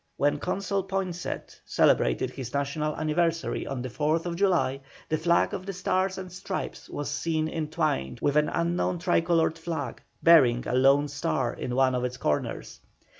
[0.17, 5.73] When Consul Poinsett celebrated his national anniversary of the 4th July, the flag of the
[5.73, 11.53] stars and stripes was seen entwined with an unknown tricoloured flag, bearing a lone star
[11.53, 12.79] in one of its corners.